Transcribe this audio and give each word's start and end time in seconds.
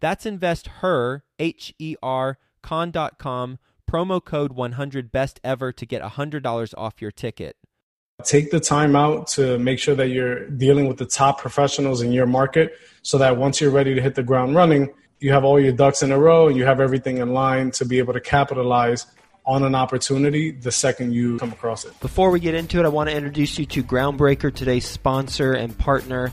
That's 0.00 0.26
investher, 0.26 1.24
H 1.38 1.74
E 1.78 1.96
R, 2.02 2.38
con.com 2.62 3.58
promo 3.90 4.24
code 4.24 4.52
100 4.52 5.10
best 5.10 5.40
ever 5.42 5.72
to 5.72 5.84
get 5.84 6.00
$100 6.00 6.74
off 6.78 7.02
your 7.02 7.10
ticket. 7.10 7.56
Take 8.24 8.50
the 8.50 8.60
time 8.60 8.94
out 8.94 9.26
to 9.28 9.58
make 9.58 9.78
sure 9.78 9.94
that 9.94 10.08
you're 10.08 10.48
dealing 10.50 10.86
with 10.86 10.98
the 10.98 11.06
top 11.06 11.40
professionals 11.40 12.02
in 12.02 12.12
your 12.12 12.26
market 12.26 12.74
so 13.02 13.18
that 13.18 13.36
once 13.36 13.60
you're 13.60 13.70
ready 13.70 13.94
to 13.94 14.00
hit 14.00 14.14
the 14.14 14.22
ground 14.22 14.54
running, 14.54 14.90
you 15.18 15.32
have 15.32 15.44
all 15.44 15.58
your 15.58 15.72
ducks 15.72 16.02
in 16.02 16.12
a 16.12 16.18
row 16.18 16.48
and 16.48 16.56
you 16.56 16.64
have 16.64 16.80
everything 16.80 17.18
in 17.18 17.32
line 17.32 17.70
to 17.72 17.84
be 17.84 17.98
able 17.98 18.12
to 18.12 18.20
capitalize 18.20 19.06
on 19.46 19.62
an 19.64 19.74
opportunity 19.74 20.50
the 20.50 20.70
second 20.70 21.12
you 21.12 21.38
come 21.38 21.52
across 21.52 21.84
it. 21.84 21.98
Before 22.00 22.30
we 22.30 22.40
get 22.40 22.54
into 22.54 22.78
it, 22.78 22.84
I 22.84 22.88
want 22.88 23.08
to 23.10 23.16
introduce 23.16 23.58
you 23.58 23.66
to 23.66 23.82
Groundbreaker, 23.82 24.54
today's 24.54 24.86
sponsor 24.86 25.52
and 25.52 25.76
partner. 25.76 26.32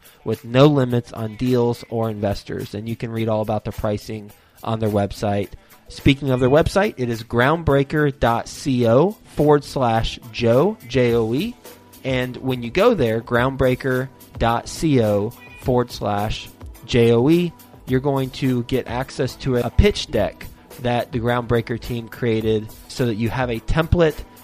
with 0.23 0.45
no 0.45 0.67
limits 0.67 1.11
on 1.13 1.35
deals 1.35 1.83
or 1.89 2.09
investors. 2.09 2.73
And 2.73 2.87
you 2.87 2.95
can 2.95 3.11
read 3.11 3.29
all 3.29 3.41
about 3.41 3.65
the 3.65 3.71
pricing 3.71 4.31
on 4.63 4.79
their 4.79 4.89
website. 4.89 5.49
Speaking 5.87 6.29
of 6.29 6.39
their 6.39 6.49
website, 6.49 6.95
it 6.97 7.09
is 7.09 7.23
groundbreaker.co 7.23 9.11
forward 9.35 9.63
slash 9.63 10.19
Joe, 10.31 10.77
J 10.87 11.15
O 11.15 11.33
E. 11.33 11.55
And 12.03 12.37
when 12.37 12.63
you 12.63 12.71
go 12.71 12.93
there, 12.93 13.21
groundbreaker.co 13.21 15.29
forward 15.61 15.91
slash 15.91 16.49
J 16.85 17.11
O 17.11 17.29
E, 17.29 17.53
you're 17.87 17.99
going 17.99 18.29
to 18.31 18.63
get 18.63 18.87
access 18.87 19.35
to 19.37 19.57
a 19.57 19.69
pitch 19.69 20.07
deck 20.07 20.45
that 20.81 21.11
the 21.11 21.19
Groundbreaker 21.19 21.79
team 21.79 22.07
created 22.07 22.71
so 22.87 23.05
that 23.05 23.15
you 23.15 23.29
have 23.29 23.49
a 23.49 23.59
template 23.59 24.17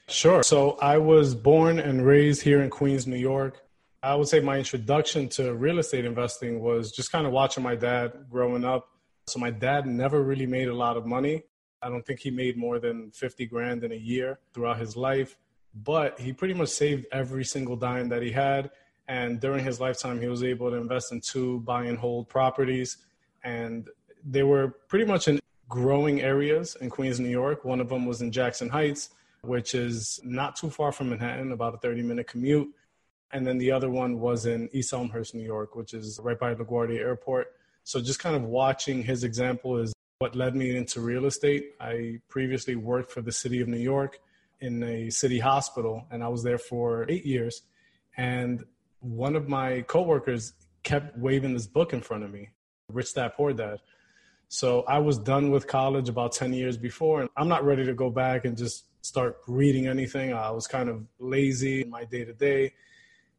Sure. 0.08 0.42
So, 0.42 0.72
I 0.72 0.98
was 0.98 1.34
born 1.34 1.78
and 1.78 2.04
raised 2.04 2.42
here 2.42 2.62
in 2.62 2.70
Queens, 2.70 3.06
New 3.06 3.16
York. 3.16 3.60
I 4.02 4.14
would 4.14 4.28
say 4.28 4.40
my 4.40 4.58
introduction 4.58 5.28
to 5.30 5.54
real 5.54 5.78
estate 5.78 6.04
investing 6.04 6.60
was 6.60 6.92
just 6.92 7.10
kind 7.10 7.26
of 7.26 7.32
watching 7.32 7.62
my 7.62 7.74
dad 7.74 8.26
growing 8.30 8.64
up. 8.64 8.88
So, 9.26 9.38
my 9.38 9.50
dad 9.50 9.86
never 9.86 10.22
really 10.22 10.46
made 10.46 10.68
a 10.68 10.74
lot 10.74 10.98
of 10.98 11.06
money. 11.06 11.44
I 11.80 11.88
don't 11.88 12.04
think 12.04 12.20
he 12.20 12.30
made 12.30 12.58
more 12.58 12.78
than 12.78 13.10
50 13.12 13.46
grand 13.46 13.84
in 13.84 13.92
a 13.92 13.96
year 13.96 14.38
throughout 14.52 14.78
his 14.78 14.96
life, 14.96 15.36
but 15.74 16.18
he 16.20 16.32
pretty 16.32 16.54
much 16.54 16.68
saved 16.68 17.06
every 17.10 17.44
single 17.44 17.76
dime 17.76 18.08
that 18.10 18.22
he 18.22 18.30
had. 18.30 18.70
And 19.08 19.40
during 19.40 19.64
his 19.64 19.80
lifetime, 19.80 20.20
he 20.20 20.28
was 20.28 20.42
able 20.42 20.70
to 20.70 20.76
invest 20.76 21.12
in 21.12 21.20
two 21.20 21.60
buy 21.60 21.84
and 21.84 21.98
hold 21.98 22.28
properties. 22.28 22.96
And 23.42 23.88
they 24.24 24.42
were 24.42 24.68
pretty 24.88 25.04
much 25.04 25.28
in 25.28 25.40
growing 25.68 26.22
areas 26.22 26.76
in 26.80 26.90
Queens, 26.90 27.20
New 27.20 27.28
York. 27.28 27.64
One 27.64 27.80
of 27.80 27.88
them 27.88 28.06
was 28.06 28.22
in 28.22 28.30
Jackson 28.30 28.68
Heights, 28.68 29.10
which 29.42 29.74
is 29.74 30.20
not 30.22 30.56
too 30.56 30.70
far 30.70 30.92
from 30.92 31.10
Manhattan, 31.10 31.52
about 31.52 31.74
a 31.74 31.78
30 31.78 32.02
minute 32.02 32.28
commute. 32.28 32.68
And 33.32 33.46
then 33.46 33.58
the 33.58 33.72
other 33.72 33.90
one 33.90 34.20
was 34.20 34.46
in 34.46 34.68
East 34.72 34.92
Elmhurst, 34.92 35.34
New 35.34 35.42
York, 35.44 35.74
which 35.74 35.92
is 35.92 36.20
right 36.22 36.38
by 36.38 36.54
LaGuardia 36.54 37.00
Airport. 37.00 37.48
So 37.82 38.00
just 38.00 38.20
kind 38.20 38.36
of 38.36 38.44
watching 38.44 39.02
his 39.02 39.24
example 39.24 39.78
is 39.78 39.92
what 40.20 40.36
led 40.36 40.54
me 40.54 40.74
into 40.76 41.00
real 41.00 41.26
estate. 41.26 41.74
I 41.80 42.20
previously 42.28 42.76
worked 42.76 43.10
for 43.10 43.20
the 43.20 43.32
city 43.32 43.60
of 43.60 43.68
New 43.68 43.76
York 43.78 44.20
in 44.64 44.82
a 44.82 45.10
city 45.10 45.38
hospital, 45.38 46.06
and 46.10 46.22
I 46.24 46.28
was 46.28 46.42
there 46.42 46.58
for 46.58 47.06
eight 47.08 47.26
years. 47.26 47.62
And 48.16 48.64
one 49.00 49.36
of 49.36 49.48
my 49.48 49.82
coworkers 49.82 50.54
kept 50.82 51.16
waving 51.18 51.52
this 51.52 51.66
book 51.66 51.92
in 51.92 52.00
front 52.00 52.24
of 52.24 52.32
me, 52.32 52.50
Rich 52.88 53.14
Dad 53.14 53.32
Poor 53.36 53.52
Dad. 53.52 53.78
So 54.48 54.82
I 54.82 54.98
was 54.98 55.18
done 55.18 55.50
with 55.50 55.66
college 55.66 56.08
about 56.08 56.32
10 56.32 56.52
years 56.52 56.76
before, 56.76 57.20
and 57.20 57.30
I'm 57.36 57.48
not 57.48 57.64
ready 57.64 57.84
to 57.84 57.94
go 57.94 58.10
back 58.10 58.44
and 58.44 58.56
just 58.56 58.84
start 59.04 59.38
reading 59.46 59.86
anything. 59.86 60.32
I 60.32 60.50
was 60.50 60.66
kind 60.66 60.88
of 60.88 61.04
lazy 61.18 61.82
in 61.82 61.90
my 61.90 62.04
day 62.04 62.24
to 62.24 62.32
day. 62.32 62.72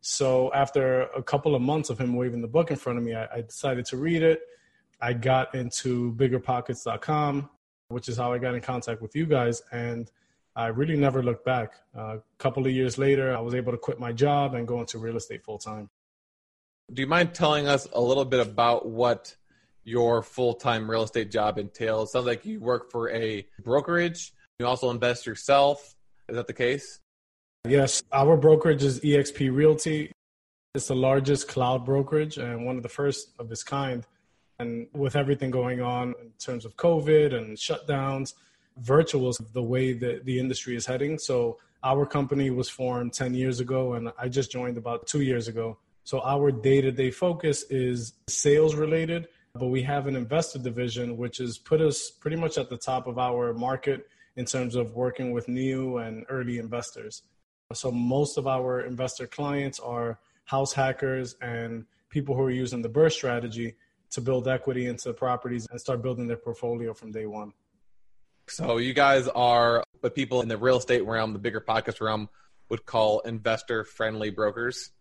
So 0.01 0.54
after 0.54 1.04
a 1.04 1.24
couple 1.24 1.56
of 1.56 1.62
months 1.62 1.89
of 1.89 2.00
him 2.00 2.16
waving 2.16 2.42
the 2.42 2.48
book 2.48 2.69
in 2.69 2.77
front 2.77 3.00
of 3.00 3.04
me, 3.04 3.16
I, 3.16 3.27
I 3.38 3.42
decided 3.42 3.86
to 3.86 3.98
read 3.98 4.22
it. 4.22 4.42
I 5.01 5.13
got 5.13 5.56
into 5.56 6.13
biggerpockets.com, 6.13 7.50
which 7.88 8.10
is 8.10 8.18
how 8.18 8.31
I 8.31 8.38
got 8.38 8.54
in 8.54 8.62
contact 8.62 9.01
with 9.01 9.16
you 9.16 9.25
guys. 9.25 9.62
And 9.72 10.12
I 10.56 10.68
really 10.68 10.96
never 10.96 11.22
looked 11.22 11.44
back. 11.44 11.74
Uh, 11.96 12.18
a 12.18 12.22
couple 12.38 12.66
of 12.66 12.72
years 12.72 12.98
later, 12.98 13.36
I 13.36 13.42
was 13.42 13.54
able 13.54 13.74
to 13.74 13.78
quit 13.78 14.00
my 14.00 14.13
job 14.13 14.54
and 14.54 14.68
go 14.68 14.80
into 14.80 14.98
real 14.98 15.18
estate 15.18 15.44
full 15.44 15.57
time. 15.57 15.90
Do 16.94 17.02
you 17.02 17.07
mind 17.07 17.34
telling 17.34 17.68
us 17.68 17.88
a 17.94 18.00
little 18.00 18.25
bit 18.25 18.40
about 18.40 18.88
what 18.88 19.36
your 19.84 20.24
full 20.24 20.54
time 20.54 20.90
real 20.90 21.04
estate 21.04 21.30
job 21.30 21.57
entails? 21.57 22.13
Sounds 22.13 22.25
like 22.25 22.46
you 22.46 22.60
work 22.60 22.90
for 22.90 23.10
a 23.10 23.46
brokerage. 23.63 24.34
You 24.60 24.68
also 24.68 24.90
invest 24.92 25.25
yourself. 25.25 25.96
Is 26.30 26.36
that 26.36 26.48
the 26.48 26.54
case? 26.54 27.00
Yes, 27.68 28.04
our 28.12 28.38
brokerage 28.38 28.84
is 28.84 29.00
eXp 29.01 29.54
Realty. 29.54 30.12
It's 30.74 30.88
the 30.88 30.96
largest 30.96 31.48
cloud 31.48 31.86
brokerage 31.86 32.38
and 32.38 32.66
one 32.66 32.78
of 32.78 32.84
the 32.84 32.90
first 32.90 33.31
of 33.40 33.51
its 33.51 33.63
kind. 33.63 34.06
And 34.60 34.88
with 34.94 35.16
everything 35.16 35.51
going 35.51 35.81
on 35.81 36.13
in 36.22 36.31
terms 36.40 36.63
of 36.63 36.78
COVID 36.78 37.34
and 37.34 37.58
shutdowns, 37.58 38.34
virtual 38.77 39.30
is 39.30 39.38
the 39.54 39.62
way 39.62 39.94
that 39.94 40.25
the 40.25 40.39
industry 40.39 40.75
is 40.75 40.86
heading. 40.86 41.18
So 41.18 41.57
our 41.83 42.06
company 42.06 42.50
was 42.50 42.69
formed 42.69 43.13
10 43.13 43.33
years 43.33 43.60
ago, 43.60 43.94
and 43.94 44.12
I 44.18 44.27
just 44.27 44.51
joined 44.51 44.77
about 44.77 45.07
two 45.07 45.22
years 45.22 45.48
ago. 45.48 45.77
So 46.04 46.22
our 46.22 46.51
day 46.51 46.81
to 46.81 46.92
day 46.92 47.12
focus 47.12 47.63
is 47.69 48.13
sales 48.27 48.75
related, 48.75 49.27
but 49.54 49.68
we 49.68 49.81
have 49.83 50.07
an 50.07 50.16
investor 50.16 50.60
division, 50.60 51.18
which 51.18 51.38
has 51.38 51.57
put 51.57 51.81
us 51.81 52.10
pretty 52.10 52.38
much 52.38 52.57
at 52.57 52.69
the 52.69 52.77
top 52.77 53.07
of 53.07 53.18
our 53.18 53.54
market 53.54 54.07
in 54.36 54.45
terms 54.45 54.75
of 54.75 54.95
working 54.95 55.31
with 55.31 55.48
new 55.48 55.98
and 55.98 56.25
early 56.30 56.57
investors. 56.57 57.24
So 57.74 57.92
most 57.92 58.38
of 58.38 58.48
our 58.48 58.81
investor 58.81 59.25
clients 59.25 59.80
are 59.80 60.19
house 60.44 60.74
hackers 60.74 61.36
and 61.42 61.86
people 62.10 62.36
who 62.36 62.44
are 62.44 62.51
using 62.51 62.81
the 62.81 62.89
BRRRR 62.89 63.12
strategy 63.12 63.75
to 64.12 64.22
build 64.22 64.48
equity 64.48 64.86
into 64.86 65.13
properties 65.13 65.68
and 65.72 65.80
start 65.80 66.01
building 66.01 66.27
their 66.27 66.38
portfolio 66.38 66.94
from 66.94 67.12
day 67.12 67.25
one. 67.25 67.54
So 68.47 68.77
you 68.77 68.94
guys 68.94 69.27
are 69.27 69.83
what 70.01 70.15
people 70.15 70.42
in 70.42 70.47
the 70.47 70.57
real 70.57 70.77
estate 70.77 71.06
realm, 71.06 71.33
the 71.33 71.39
bigger 71.39 71.59
pockets 71.59 72.00
realm, 72.00 72.30
would 72.69 72.86
call 72.86 73.19
investor 73.21 73.83
friendly 73.83 74.30
brokers. 74.30 74.92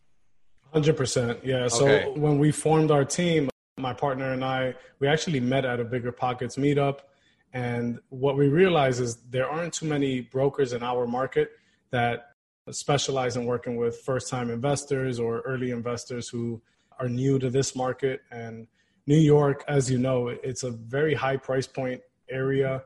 Hundred 0.73 0.97
percent, 0.97 1.39
yeah. 1.45 1.69
So 1.69 1.87
okay. 1.87 2.19
when 2.19 2.39
we 2.39 2.51
formed 2.51 2.91
our 2.91 3.05
team, 3.05 3.49
my 3.79 3.93
partner 3.93 4.33
and 4.33 4.45
I, 4.45 4.75
we 4.99 5.09
actually 5.09 5.41
met 5.41 5.65
at 5.65 5.79
a 5.79 5.85
bigger 5.85 6.11
pockets 6.11 6.57
meetup, 6.57 7.01
and 7.53 8.01
what 8.09 8.37
we 8.37 8.49
realized 8.49 9.01
is 9.01 9.17
there 9.31 9.49
aren't 9.49 9.75
too 9.75 9.87
many 9.87 10.21
brokers 10.21 10.73
in 10.73 10.83
our 10.83 11.07
market 11.07 11.53
that 11.91 12.33
specialize 12.71 13.37
in 13.37 13.45
working 13.45 13.77
with 13.77 14.01
first 14.01 14.29
time 14.29 14.51
investors 14.51 15.21
or 15.21 15.41
early 15.41 15.71
investors 15.71 16.29
who 16.29 16.61
are 16.99 17.09
new 17.09 17.39
to 17.39 17.51
this 17.51 17.77
market. 17.77 18.23
And 18.31 18.67
New 19.07 19.19
York, 19.19 19.65
as 19.69 19.91
you 19.91 19.99
know, 19.99 20.29
it's 20.29 20.63
a 20.63 20.71
very 20.71 21.15
high 21.15 21.37
price 21.37 21.67
point 21.67 22.01
area 22.29 22.83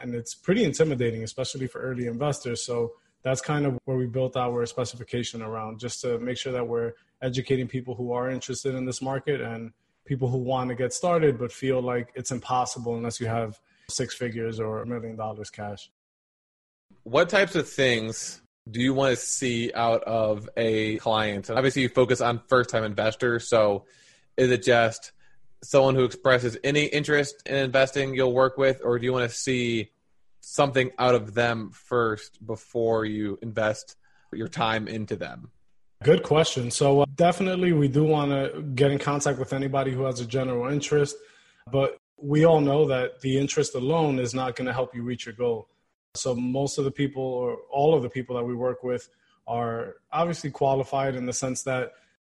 and 0.00 0.14
it's 0.14 0.34
pretty 0.34 0.64
intimidating, 0.64 1.22
especially 1.22 1.66
for 1.66 1.80
early 1.80 2.06
investors. 2.06 2.64
So 2.64 2.92
that's 3.22 3.40
kind 3.40 3.66
of 3.66 3.78
where 3.84 3.96
we 3.96 4.06
built 4.06 4.36
our 4.36 4.64
specification 4.66 5.42
around 5.42 5.80
just 5.80 6.00
to 6.02 6.18
make 6.18 6.36
sure 6.36 6.52
that 6.52 6.66
we're 6.66 6.92
educating 7.22 7.66
people 7.66 7.94
who 7.94 8.12
are 8.12 8.30
interested 8.30 8.74
in 8.74 8.84
this 8.84 9.02
market 9.02 9.40
and 9.40 9.72
people 10.04 10.28
who 10.28 10.38
want 10.38 10.68
to 10.68 10.74
get 10.74 10.92
started 10.92 11.38
but 11.38 11.52
feel 11.52 11.82
like 11.82 12.10
it's 12.14 12.30
impossible 12.30 12.96
unless 12.96 13.20
you 13.20 13.26
have 13.26 13.58
six 13.90 14.14
figures 14.14 14.60
or 14.60 14.82
a 14.82 14.86
million 14.86 15.16
dollars 15.16 15.50
cash. 15.50 15.90
What 17.04 17.28
types 17.28 17.54
of 17.54 17.68
things 17.68 18.40
do 18.70 18.80
you 18.80 18.94
want 18.94 19.16
to 19.16 19.22
see 19.22 19.72
out 19.74 20.02
of 20.04 20.48
a 20.56 20.98
client? 20.98 21.48
And 21.48 21.58
obviously, 21.58 21.82
you 21.82 21.88
focus 21.88 22.20
on 22.20 22.42
first 22.48 22.70
time 22.70 22.84
investors. 22.84 23.48
So, 23.48 23.84
is 24.36 24.50
it 24.50 24.62
just 24.62 25.12
someone 25.62 25.94
who 25.94 26.04
expresses 26.04 26.56
any 26.62 26.84
interest 26.84 27.42
in 27.46 27.56
investing 27.56 28.14
you'll 28.14 28.32
work 28.32 28.58
with, 28.58 28.80
or 28.84 28.98
do 28.98 29.04
you 29.04 29.12
want 29.12 29.28
to 29.28 29.36
see 29.36 29.90
something 30.40 30.90
out 30.98 31.14
of 31.14 31.34
them 31.34 31.70
first 31.72 32.44
before 32.46 33.04
you 33.04 33.38
invest 33.42 33.96
your 34.32 34.48
time 34.48 34.88
into 34.88 35.16
them? 35.16 35.50
Good 36.02 36.22
question. 36.22 36.70
So, 36.70 37.02
uh, 37.02 37.06
definitely, 37.14 37.72
we 37.72 37.88
do 37.88 38.04
want 38.04 38.30
to 38.30 38.62
get 38.62 38.90
in 38.90 38.98
contact 38.98 39.38
with 39.38 39.52
anybody 39.52 39.90
who 39.92 40.04
has 40.04 40.20
a 40.20 40.26
general 40.26 40.70
interest, 40.72 41.16
but 41.70 41.98
we 42.16 42.44
all 42.44 42.60
know 42.60 42.86
that 42.86 43.20
the 43.20 43.38
interest 43.38 43.74
alone 43.74 44.18
is 44.18 44.34
not 44.34 44.54
going 44.54 44.66
to 44.66 44.72
help 44.72 44.94
you 44.94 45.02
reach 45.02 45.26
your 45.26 45.34
goal. 45.34 45.68
So 46.14 46.34
most 46.34 46.78
of 46.78 46.84
the 46.84 46.90
people 46.90 47.22
or 47.22 47.58
all 47.70 47.94
of 47.94 48.02
the 48.02 48.08
people 48.08 48.36
that 48.36 48.44
we 48.44 48.54
work 48.54 48.82
with 48.82 49.08
are 49.46 49.96
obviously 50.12 50.50
qualified 50.50 51.14
in 51.14 51.26
the 51.26 51.32
sense 51.32 51.62
that 51.62 51.92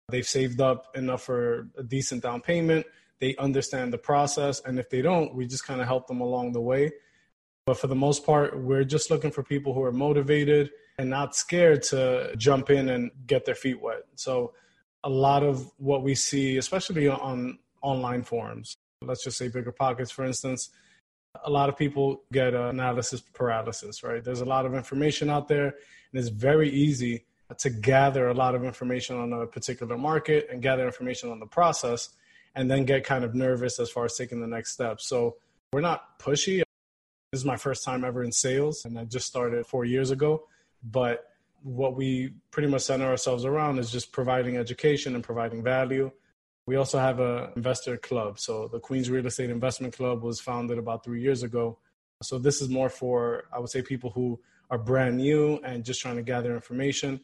they've 0.09 0.27
saved 0.27 0.61
up 0.61 0.95
enough 0.95 1.23
for 1.23 1.69
a 1.77 1.83
decent 1.83 2.23
down 2.23 2.41
payment. 2.41 2.85
They 3.23 3.37
understand 3.37 3.93
the 3.93 3.97
process. 3.97 4.59
And 4.65 4.77
if 4.77 4.89
they 4.89 5.01
don't, 5.01 5.33
we 5.33 5.47
just 5.47 5.65
kind 5.65 5.79
of 5.79 5.87
help 5.87 6.07
them 6.07 6.19
along 6.19 6.51
the 6.51 6.59
way. 6.59 6.91
But 7.65 7.77
for 7.79 7.87
the 7.87 7.95
most 7.95 8.25
part, 8.25 8.61
we're 8.61 8.83
just 8.83 9.09
looking 9.09 9.31
for 9.31 9.43
people 9.43 9.73
who 9.73 9.81
are 9.83 9.93
motivated 9.93 10.71
and 10.99 11.09
not 11.09 11.33
scared 11.33 11.83
to 11.83 12.35
jump 12.35 12.69
in 12.69 12.89
and 12.89 13.11
get 13.25 13.45
their 13.45 13.55
feet 13.55 13.81
wet. 13.81 14.01
So 14.15 14.55
a 15.05 15.09
lot 15.09 15.41
of 15.41 15.71
what 15.77 16.03
we 16.03 16.15
see, 16.15 16.57
especially 16.57 17.07
on 17.07 17.59
online 17.81 18.23
forums, 18.23 18.75
let's 19.01 19.23
just 19.23 19.37
say 19.37 19.47
bigger 19.47 19.71
pockets, 19.71 20.11
for 20.11 20.25
instance, 20.25 20.69
a 21.45 21.49
lot 21.49 21.69
of 21.69 21.77
people 21.77 22.23
get 22.33 22.53
analysis 22.53 23.21
paralysis, 23.21 24.03
right? 24.03 24.21
There's 24.21 24.41
a 24.41 24.51
lot 24.55 24.65
of 24.65 24.75
information 24.75 25.29
out 25.29 25.47
there, 25.47 25.67
and 25.67 26.19
it's 26.19 26.27
very 26.27 26.69
easy 26.69 27.23
to 27.57 27.69
gather 27.69 28.27
a 28.27 28.33
lot 28.33 28.53
of 28.53 28.65
information 28.65 29.15
on 29.17 29.31
a 29.31 29.47
particular 29.47 29.97
market 29.97 30.49
and 30.51 30.61
gather 30.61 30.85
information 30.85 31.31
on 31.31 31.39
the 31.39 31.45
process, 31.45 32.09
and 32.55 32.69
then 32.69 32.85
get 32.85 33.03
kind 33.03 33.23
of 33.23 33.35
nervous 33.35 33.79
as 33.79 33.89
far 33.89 34.05
as 34.05 34.15
taking 34.15 34.41
the 34.41 34.47
next 34.47 34.73
step. 34.73 35.01
So 35.01 35.37
we're 35.71 35.81
not 35.81 36.19
pushy. 36.19 36.63
This 37.31 37.41
is 37.41 37.45
my 37.45 37.57
first 37.57 37.83
time 37.83 38.03
ever 38.03 38.23
in 38.23 38.31
sales, 38.31 38.85
and 38.85 38.97
I 38.97 39.05
just 39.05 39.27
started 39.27 39.65
four 39.65 39.85
years 39.85 40.11
ago. 40.11 40.43
But 40.83 41.25
what 41.63 41.95
we 41.95 42.33
pretty 42.51 42.67
much 42.67 42.81
center 42.81 43.05
ourselves 43.05 43.45
around 43.45 43.79
is 43.79 43.91
just 43.91 44.11
providing 44.11 44.57
education 44.57 45.15
and 45.15 45.23
providing 45.23 45.63
value 45.63 46.11
we 46.65 46.75
also 46.77 46.99
have 46.99 47.19
an 47.19 47.49
investor 47.55 47.97
club. 47.97 48.39
So 48.39 48.67
the 48.67 48.79
Queens 48.79 49.09
Real 49.09 49.25
Estate 49.25 49.49
Investment 49.49 49.95
Club 49.95 50.23
was 50.23 50.39
founded 50.39 50.77
about 50.77 51.03
three 51.03 51.21
years 51.21 51.43
ago. 51.43 51.77
So 52.21 52.39
this 52.39 52.61
is 52.61 52.69
more 52.69 52.89
for, 52.89 53.45
I 53.53 53.59
would 53.59 53.69
say, 53.69 53.81
people 53.81 54.11
who 54.11 54.39
are 54.69 54.77
brand 54.77 55.17
new 55.17 55.59
and 55.63 55.83
just 55.83 56.01
trying 56.01 56.15
to 56.15 56.21
gather 56.21 56.53
information. 56.53 57.19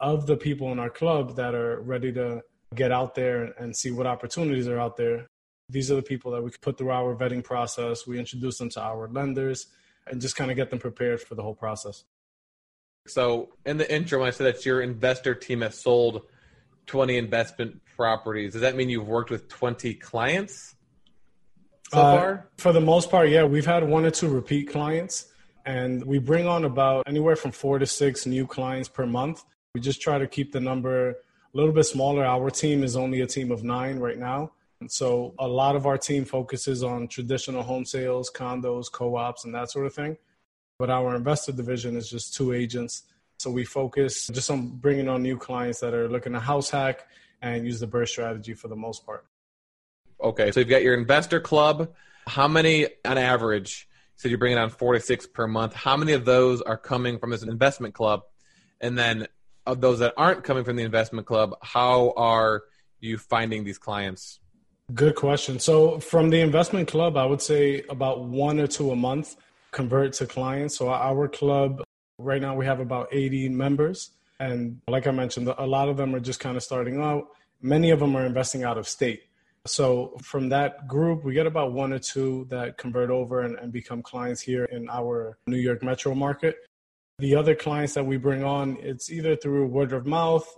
Of 0.00 0.26
the 0.26 0.36
people 0.36 0.72
in 0.72 0.78
our 0.78 0.90
club 0.90 1.36
that 1.36 1.54
are 1.54 1.80
ready 1.82 2.10
to 2.14 2.42
get 2.74 2.92
out 2.92 3.14
there 3.14 3.52
and 3.58 3.76
see 3.76 3.90
what 3.90 4.06
opportunities 4.06 4.68
are 4.68 4.78
out 4.78 4.96
there, 4.96 5.26
these 5.68 5.90
are 5.90 5.96
the 5.96 6.02
people 6.02 6.32
that 6.32 6.42
we 6.42 6.50
put 6.60 6.78
through 6.78 6.90
our 6.90 7.14
vetting 7.16 7.44
process. 7.44 8.06
We 8.06 8.18
introduce 8.18 8.58
them 8.58 8.70
to 8.70 8.80
our 8.80 9.08
lenders 9.08 9.66
and 10.06 10.20
just 10.20 10.36
kind 10.36 10.50
of 10.50 10.56
get 10.56 10.70
them 10.70 10.78
prepared 10.78 11.20
for 11.20 11.34
the 11.34 11.42
whole 11.42 11.54
process. 11.54 12.04
So 13.06 13.50
in 13.64 13.76
the 13.76 13.92
intro, 13.92 14.24
I 14.24 14.30
said 14.30 14.46
that 14.46 14.66
your 14.66 14.82
investor 14.82 15.34
team 15.34 15.62
has 15.62 15.78
sold 15.78 16.22
20 16.86 17.16
investment 17.16 17.80
properties. 17.96 18.52
Does 18.52 18.62
that 18.62 18.76
mean 18.76 18.88
you've 18.88 19.08
worked 19.08 19.30
with 19.30 19.48
20 19.48 19.94
clients? 19.94 20.74
so 21.92 21.98
uh, 21.98 22.16
far? 22.16 22.48
For 22.58 22.72
the 22.72 22.80
most 22.80 23.10
part, 23.10 23.28
yeah. 23.28 23.44
We've 23.44 23.66
had 23.66 23.88
one 23.88 24.04
or 24.04 24.10
two 24.10 24.28
repeat 24.28 24.68
clients, 24.70 25.26
and 25.64 26.04
we 26.04 26.18
bring 26.18 26.46
on 26.46 26.64
about 26.64 27.04
anywhere 27.06 27.36
from 27.36 27.52
four 27.52 27.78
to 27.78 27.86
six 27.86 28.26
new 28.26 28.46
clients 28.46 28.88
per 28.88 29.06
month. 29.06 29.42
We 29.74 29.80
just 29.80 30.00
try 30.00 30.18
to 30.18 30.26
keep 30.26 30.52
the 30.52 30.60
number 30.60 31.16
a 31.52 31.56
little 31.56 31.72
bit 31.72 31.84
smaller. 31.84 32.24
Our 32.24 32.50
team 32.50 32.84
is 32.84 32.96
only 32.96 33.20
a 33.20 33.26
team 33.26 33.50
of 33.50 33.64
nine 33.64 33.98
right 33.98 34.18
now. 34.18 34.52
And 34.80 34.90
so 34.90 35.34
a 35.38 35.46
lot 35.46 35.76
of 35.76 35.86
our 35.86 35.98
team 35.98 36.24
focuses 36.24 36.82
on 36.82 37.08
traditional 37.08 37.62
home 37.62 37.84
sales, 37.84 38.30
condos, 38.30 38.90
co 38.90 39.16
ops, 39.16 39.44
and 39.44 39.54
that 39.54 39.70
sort 39.70 39.86
of 39.86 39.94
thing. 39.94 40.16
But 40.78 40.90
our 40.90 41.14
investor 41.14 41.52
division 41.52 41.96
is 41.96 42.08
just 42.08 42.34
two 42.34 42.52
agents. 42.52 43.02
So 43.38 43.50
we 43.50 43.64
focus 43.64 44.28
just 44.28 44.50
on 44.50 44.68
bringing 44.68 45.08
on 45.08 45.22
new 45.22 45.36
clients 45.36 45.80
that 45.80 45.92
are 45.92 46.08
looking 46.08 46.32
to 46.32 46.40
house 46.40 46.70
hack 46.70 47.06
and 47.42 47.64
use 47.64 47.80
the 47.80 47.86
BRRRR 47.86 48.08
strategy 48.08 48.54
for 48.54 48.68
the 48.68 48.76
most 48.76 49.04
part. 49.04 49.26
Okay, 50.22 50.52
so 50.52 50.60
you've 50.60 50.68
got 50.68 50.82
your 50.82 50.94
investor 50.94 51.40
club. 51.40 51.92
How 52.26 52.48
many 52.48 52.86
on 53.04 53.18
average? 53.18 53.88
So 54.16 54.28
you're 54.28 54.38
bringing 54.38 54.58
on 54.58 54.68
four 54.68 54.92
to 54.92 55.00
six 55.00 55.26
per 55.26 55.46
month. 55.46 55.74
How 55.74 55.96
many 55.96 56.12
of 56.12 56.24
those 56.26 56.60
are 56.60 56.76
coming 56.76 57.18
from 57.18 57.30
this 57.30 57.42
investment 57.42 57.94
club? 57.94 58.22
And 58.80 58.98
then 58.98 59.26
of 59.66 59.80
those 59.80 59.98
that 60.00 60.14
aren't 60.16 60.44
coming 60.44 60.64
from 60.64 60.76
the 60.76 60.82
investment 60.82 61.26
club, 61.26 61.54
how 61.62 62.12
are 62.16 62.64
you 63.00 63.18
finding 63.18 63.64
these 63.64 63.78
clients? 63.78 64.40
Good 64.94 65.14
question. 65.14 65.58
So 65.58 66.00
from 66.00 66.30
the 66.30 66.40
investment 66.40 66.88
club, 66.88 67.16
I 67.16 67.24
would 67.24 67.40
say 67.40 67.82
about 67.88 68.24
one 68.24 68.58
or 68.58 68.66
two 68.66 68.90
a 68.90 68.96
month 68.96 69.36
convert 69.70 70.14
to 70.14 70.26
clients. 70.26 70.76
So 70.76 70.90
our 70.90 71.28
club 71.28 71.82
right 72.18 72.42
now 72.42 72.54
we 72.54 72.66
have 72.66 72.80
about 72.80 73.08
80 73.12 73.50
members. 73.50 74.10
And 74.40 74.80
like 74.88 75.06
I 75.06 75.10
mentioned, 75.10 75.48
a 75.48 75.66
lot 75.66 75.88
of 75.88 75.96
them 75.96 76.14
are 76.14 76.20
just 76.20 76.40
kind 76.40 76.56
of 76.56 76.62
starting 76.62 77.00
out. 77.00 77.28
Many 77.62 77.90
of 77.90 78.00
them 78.00 78.16
are 78.16 78.26
investing 78.26 78.64
out 78.64 78.78
of 78.78 78.88
state. 78.88 79.22
So 79.66 80.16
from 80.22 80.48
that 80.48 80.88
group, 80.88 81.24
we 81.24 81.34
get 81.34 81.46
about 81.46 81.72
one 81.72 81.92
or 81.92 81.98
two 81.98 82.46
that 82.48 82.78
convert 82.78 83.10
over 83.10 83.42
and, 83.42 83.58
and 83.58 83.70
become 83.70 84.02
clients 84.02 84.40
here 84.40 84.64
in 84.64 84.88
our 84.88 85.36
New 85.46 85.58
York 85.58 85.82
metro 85.82 86.14
market. 86.14 86.56
The 87.20 87.34
other 87.34 87.54
clients 87.54 87.92
that 87.94 88.06
we 88.06 88.16
bring 88.16 88.42
on, 88.42 88.78
it's 88.80 89.10
either 89.10 89.36
through 89.36 89.66
word 89.66 89.92
of 89.92 90.06
mouth, 90.06 90.48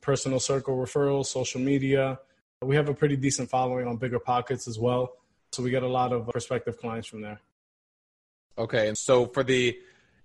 personal 0.00 0.38
circle 0.38 0.76
referrals, 0.76 1.26
social 1.26 1.60
media. 1.60 2.20
We 2.62 2.76
have 2.76 2.88
a 2.88 2.94
pretty 2.94 3.16
decent 3.16 3.50
following 3.50 3.88
on 3.88 3.96
Bigger 3.96 4.20
Pockets 4.20 4.68
as 4.68 4.78
well. 4.78 5.14
So 5.50 5.64
we 5.64 5.70
get 5.70 5.82
a 5.82 5.88
lot 5.88 6.12
of 6.12 6.28
uh, 6.28 6.32
prospective 6.32 6.78
clients 6.78 7.08
from 7.08 7.22
there. 7.22 7.40
Okay. 8.56 8.86
And 8.86 8.96
so 8.96 9.26
for 9.26 9.42
the 9.42 9.76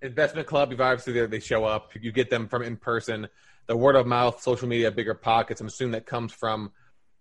investment 0.03 0.47
club, 0.47 0.71
you've 0.71 0.81
obviously 0.81 1.13
there 1.13 1.25
they 1.25 1.39
show 1.39 1.65
up, 1.65 1.91
you 1.99 2.11
get 2.11 2.29
them 2.29 2.47
from 2.47 2.61
in 2.61 2.77
person. 2.77 3.27
The 3.65 3.75
word 3.75 3.95
of 3.95 4.05
mouth, 4.05 4.39
social 4.41 4.67
media, 4.67 4.91
Bigger 4.91 5.15
Pockets, 5.15 5.61
I'm 5.61 5.67
assuming 5.67 5.93
that 5.93 6.05
comes 6.05 6.31
from 6.31 6.71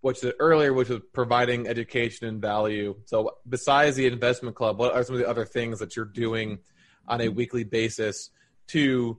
you 0.03 0.15
said 0.15 0.35
earlier, 0.39 0.75
which 0.75 0.89
was 0.91 1.01
providing 1.13 1.67
education 1.67 2.27
and 2.27 2.43
value. 2.43 2.97
So 3.07 3.37
besides 3.49 3.97
the 3.97 4.07
investment 4.07 4.55
club, 4.55 4.79
what 4.79 4.95
are 4.95 5.03
some 5.03 5.15
of 5.15 5.21
the 5.21 5.29
other 5.29 5.45
things 5.47 5.79
that 5.79 5.97
you're 5.97 6.05
doing 6.05 6.59
on 7.09 7.21
a 7.21 7.29
weekly 7.29 7.65
basis 7.65 8.31
to 8.73 9.19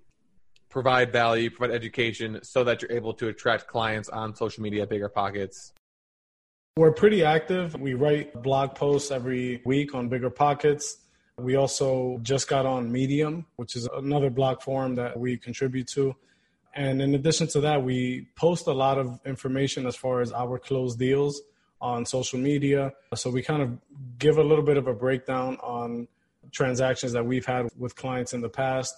provide 0.70 1.12
value, 1.12 1.50
provide 1.50 1.75
education 1.75 2.39
so 2.43 2.63
that 2.63 2.81
you're 2.81 2.91
able 2.91 3.13
to 3.13 3.27
attract 3.27 3.67
clients 3.67 4.10
on 4.10 4.36
social 4.36 4.63
media, 4.63 4.88
bigger 4.88 5.10
pockets? 5.10 5.74
We're 6.77 6.93
pretty 6.93 7.24
active. 7.25 7.79
We 7.79 7.93
write 7.96 8.41
blog 8.41 8.75
posts 8.75 9.12
every 9.12 9.62
week 9.65 9.93
on 9.93 10.08
Bigger 10.08 10.29
Pockets. 10.29 10.98
We 11.38 11.55
also 11.55 12.20
just 12.22 12.48
got 12.48 12.65
on 12.65 12.89
Medium, 12.89 13.46
which 13.58 13.75
is 13.75 13.89
another 13.93 14.29
blog 14.29 14.62
forum 14.62 14.96
that 14.96 15.20
we 15.20 15.36
contribute 15.38 15.88
to. 15.89 16.15
And 16.74 17.01
in 17.01 17.13
addition 17.13 17.48
to 17.48 17.62
that, 17.62 17.84
we 17.84 18.29
post 18.38 18.67
a 18.67 18.72
lot 18.72 18.98
of 18.98 19.20
information 19.25 19.86
as 19.86 19.98
far 19.98 20.22
as 20.22 20.31
our 20.31 20.58
closed 20.58 20.98
deals 20.98 21.41
on 21.81 22.05
social 22.05 22.39
media. 22.39 22.93
So 23.15 23.29
we 23.29 23.41
kind 23.41 23.62
of 23.62 23.77
give 24.17 24.38
a 24.38 24.43
little 24.43 24.63
bit 24.63 24.77
of 24.77 24.88
a 24.88 24.93
breakdown 24.93 25.58
on 25.62 26.08
transactions 26.51 27.12
that 27.12 27.25
we've 27.25 27.46
had 27.46 27.67
with 27.77 27.98
clients 27.98 28.34
in 28.34 28.39
the 28.39 28.50
past 28.50 28.96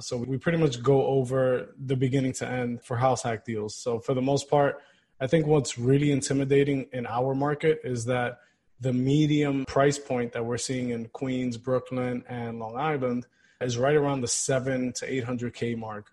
so 0.00 0.16
we 0.16 0.38
pretty 0.38 0.58
much 0.58 0.82
go 0.82 1.06
over 1.06 1.74
the 1.78 1.96
beginning 1.96 2.32
to 2.34 2.48
end 2.48 2.82
for 2.82 2.96
house 2.96 3.22
hack 3.22 3.44
deals. 3.44 3.76
So 3.76 4.00
for 4.00 4.14
the 4.14 4.22
most 4.22 4.50
part, 4.50 4.82
I 5.20 5.26
think 5.26 5.46
what's 5.46 5.78
really 5.78 6.10
intimidating 6.10 6.86
in 6.92 7.06
our 7.06 7.34
market 7.34 7.80
is 7.84 8.04
that 8.06 8.38
the 8.80 8.92
medium 8.92 9.64
price 9.66 9.98
point 9.98 10.32
that 10.32 10.44
we're 10.44 10.58
seeing 10.58 10.90
in 10.90 11.06
Queens, 11.06 11.56
Brooklyn, 11.56 12.24
and 12.28 12.58
Long 12.58 12.76
Island 12.76 13.26
is 13.60 13.78
right 13.78 13.94
around 13.94 14.20
the 14.20 14.28
seven 14.28 14.92
to 14.94 15.06
800K 15.06 15.78
mark. 15.78 16.12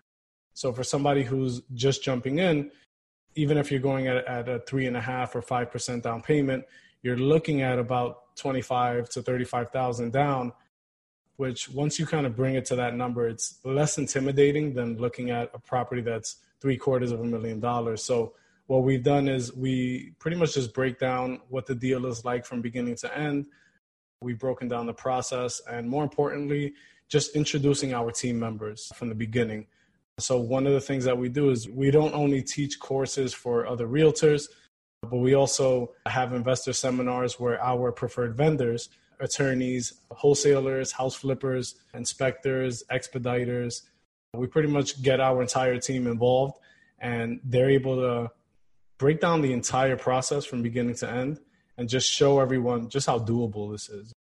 So 0.54 0.72
for 0.72 0.84
somebody 0.84 1.24
who's 1.24 1.62
just 1.74 2.04
jumping 2.04 2.38
in, 2.38 2.70
even 3.34 3.58
if 3.58 3.70
you're 3.70 3.80
going 3.80 4.06
at, 4.06 4.24
at 4.26 4.48
a 4.48 4.60
three 4.60 4.86
and 4.86 4.96
a 4.96 5.00
half 5.00 5.34
or 5.34 5.42
5% 5.42 6.02
down 6.02 6.22
payment, 6.22 6.64
you're 7.02 7.16
looking 7.16 7.62
at 7.62 7.78
about 7.78 8.36
25 8.36 9.08
to 9.10 9.22
35,000 9.22 10.12
down 10.12 10.52
which 11.36 11.68
once 11.68 11.98
you 11.98 12.06
kind 12.06 12.26
of 12.26 12.36
bring 12.36 12.54
it 12.54 12.64
to 12.66 12.76
that 12.76 12.94
number, 12.94 13.28
it's 13.28 13.58
less 13.64 13.98
intimidating 13.98 14.74
than 14.74 14.98
looking 14.98 15.30
at 15.30 15.50
a 15.54 15.58
property 15.58 16.02
that's 16.02 16.36
three 16.60 16.76
quarters 16.76 17.10
of 17.12 17.20
a 17.20 17.24
million 17.24 17.58
dollars. 17.60 18.02
So 18.02 18.34
what 18.66 18.84
we've 18.84 19.02
done 19.02 19.28
is 19.28 19.52
we 19.52 20.12
pretty 20.18 20.36
much 20.36 20.54
just 20.54 20.72
break 20.72 20.98
down 20.98 21.40
what 21.48 21.66
the 21.66 21.74
deal 21.74 22.06
is 22.06 22.24
like 22.24 22.44
from 22.44 22.60
beginning 22.60 22.96
to 22.96 23.18
end. 23.18 23.46
We've 24.22 24.38
broken 24.38 24.68
down 24.68 24.86
the 24.86 24.94
process 24.94 25.60
and 25.68 25.88
more 25.88 26.04
importantly, 26.04 26.74
just 27.08 27.34
introducing 27.34 27.92
our 27.92 28.10
team 28.10 28.38
members 28.38 28.90
from 28.94 29.08
the 29.08 29.14
beginning. 29.14 29.66
So 30.18 30.38
one 30.40 30.66
of 30.66 30.72
the 30.72 30.80
things 30.80 31.04
that 31.04 31.18
we 31.18 31.28
do 31.28 31.50
is 31.50 31.68
we 31.68 31.90
don't 31.90 32.14
only 32.14 32.42
teach 32.42 32.78
courses 32.78 33.34
for 33.34 33.66
other 33.66 33.86
realtors, 33.86 34.48
but 35.02 35.16
we 35.16 35.34
also 35.34 35.92
have 36.06 36.32
investor 36.32 36.72
seminars 36.72 37.40
where 37.40 37.62
our 37.62 37.90
preferred 37.90 38.36
vendors 38.36 38.88
attorneys, 39.22 39.94
wholesalers, 40.10 40.92
house 40.92 41.14
flippers, 41.14 41.76
inspectors, 41.94 42.84
expediters. 42.90 43.82
We 44.34 44.46
pretty 44.46 44.68
much 44.68 45.00
get 45.02 45.20
our 45.20 45.40
entire 45.40 45.78
team 45.78 46.06
involved, 46.06 46.58
and 46.98 47.40
they're 47.44 47.70
able 47.70 47.96
to 47.96 48.30
break 48.98 49.20
down 49.20 49.40
the 49.42 49.52
entire 49.52 49.96
process 49.96 50.44
from 50.44 50.62
beginning 50.62 50.96
to 50.96 51.10
end 51.10 51.40
and 51.76 51.88
just 51.88 52.10
show 52.10 52.40
everyone 52.40 52.88
just 52.88 53.06
how 53.06 53.18
doable 53.18 53.72
this 53.72 53.88
is. 53.88 54.12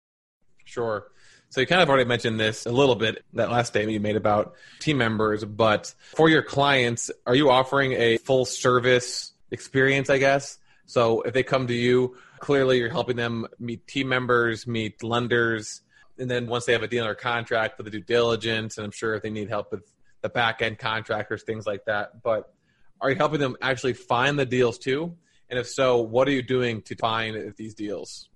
Sure. 0.64 1.06
So 1.48 1.60
you 1.60 1.66
kind 1.66 1.82
of 1.82 1.88
already 1.88 2.04
mentioned 2.04 2.38
this 2.38 2.64
a 2.64 2.70
little 2.70 2.94
bit, 2.94 3.24
that 3.32 3.50
last 3.50 3.68
statement 3.68 3.92
you 3.92 4.00
made 4.00 4.14
about 4.14 4.54
team 4.78 4.98
members, 4.98 5.44
but 5.44 5.92
for 6.14 6.28
your 6.28 6.42
clients, 6.42 7.10
are 7.26 7.34
you 7.34 7.50
offering 7.50 7.92
a 7.92 8.18
full 8.18 8.44
service 8.44 9.32
experience, 9.50 10.10
I 10.10 10.18
guess? 10.18 10.58
So 10.86 11.22
if 11.22 11.34
they 11.34 11.42
come 11.42 11.66
to 11.66 11.74
you, 11.74 12.16
clearly 12.40 12.78
you're 12.78 12.90
helping 12.90 13.16
them 13.16 13.46
meet 13.58 13.86
team 13.86 14.08
members, 14.08 14.66
meet 14.66 15.02
lenders, 15.02 15.82
and 16.18 16.30
then 16.30 16.46
once 16.46 16.66
they 16.66 16.72
have 16.72 16.82
a 16.82 16.88
deal 16.88 17.06
or 17.06 17.14
contract 17.14 17.76
for 17.76 17.82
the 17.82 17.90
due 17.90 18.00
diligence, 18.00 18.76
and 18.76 18.84
I'm 18.84 18.90
sure 18.90 19.14
if 19.14 19.22
they 19.22 19.30
need 19.30 19.48
help 19.48 19.72
with 19.72 19.90
the 20.22 20.28
back 20.28 20.60
end 20.60 20.78
contractors, 20.78 21.42
things 21.42 21.66
like 21.66 21.84
that. 21.86 22.22
But 22.22 22.52
are 23.00 23.10
you 23.10 23.16
helping 23.16 23.40
them 23.40 23.56
actually 23.62 23.94
find 23.94 24.38
the 24.38 24.44
deals 24.44 24.78
too? 24.78 25.16
And 25.48 25.58
if 25.58 25.68
so, 25.68 26.00
what 26.00 26.28
are 26.28 26.32
you 26.32 26.42
doing 26.42 26.82
to 26.82 26.96
find 26.96 27.54
these 27.56 27.74
deals? 27.74 28.28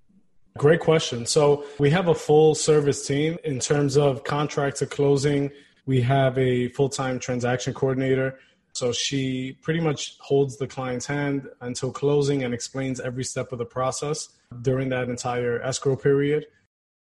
Great 0.57 0.79
question. 0.79 1.25
So 1.25 1.65
we 1.79 1.89
have 1.91 2.07
a 2.07 2.15
full 2.15 2.55
service 2.55 3.05
team 3.05 3.37
in 3.43 3.59
terms 3.59 3.97
of 3.97 4.23
contract 4.23 4.77
to 4.77 4.85
closing. 4.85 5.51
We 5.85 6.01
have 6.01 6.37
a 6.37 6.69
full 6.69 6.89
time 6.89 7.19
transaction 7.19 7.73
coordinator 7.73 8.39
so 8.75 8.91
she 8.91 9.57
pretty 9.61 9.79
much 9.79 10.17
holds 10.19 10.57
the 10.57 10.67
client's 10.67 11.05
hand 11.05 11.47
until 11.61 11.91
closing 11.91 12.43
and 12.43 12.53
explains 12.53 12.99
every 12.99 13.23
step 13.23 13.53
of 13.53 13.57
the 13.57 13.65
process 13.65 14.27
during 14.61 14.89
that 14.89 15.07
entire 15.07 15.61
escrow 15.61 15.95
period. 15.95 16.45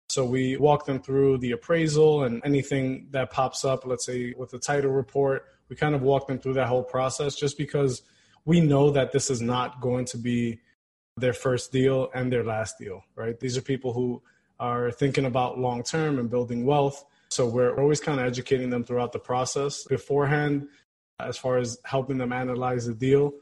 So 0.09 0.25
we 0.25 0.57
walk 0.57 0.87
them 0.87 1.03
through 1.03 1.39
the 1.39 1.53
appraisal 1.53 2.25
and 2.25 2.41
anything 2.43 3.09
that 3.11 3.31
pops 3.31 3.67
up, 3.67 3.85
let's 3.85 4.07
say 4.07 4.33
with 4.39 4.51
the 4.51 4.59
title 4.59 4.91
report, 4.91 5.45
we 5.69 5.77
kind 5.77 5.95
of 5.95 6.01
walk 6.01 6.27
them 6.27 6.39
through 6.39 6.55
that 6.55 6.69
whole 6.69 6.83
process 6.83 7.35
just 7.35 7.59
because 7.59 8.01
we 8.47 8.61
know 8.63 8.91
that 8.91 9.13
this 9.13 9.29
is 9.29 9.43
not 9.43 9.83
going 9.83 10.07
to 10.07 10.17
be 10.17 10.61
their 11.19 11.35
first 11.35 11.71
deal 11.71 12.09
and 12.15 12.33
their 12.33 12.45
last 12.45 12.79
deal, 12.79 13.03
right? 13.15 13.39
These 13.39 13.59
are 13.59 13.63
people 13.63 13.93
who 13.93 14.23
are 14.59 14.91
thinking 14.91 15.27
about 15.27 15.59
long 15.59 15.83
term 15.83 16.19
and 16.19 16.31
building 16.31 16.65
wealth. 16.65 17.05
So 17.29 17.47
we're 17.47 17.79
always 17.79 18.01
kind 18.01 18.19
of 18.19 18.27
educating 18.27 18.71
them 18.71 18.85
throughout 18.85 19.13
the 19.13 19.19
process. 19.19 19.85
Beforehand, 19.85 20.69
as 21.21 21.37
far 21.37 21.59
as 21.59 21.79
helping 21.85 22.19
them 22.19 22.33
analyze 22.33 22.87
the 22.87 22.95
deal. 22.95 23.33